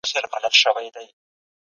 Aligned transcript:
زردالو 0.09 0.49
کولمې 0.53 0.91
پاکوي. 0.93 1.07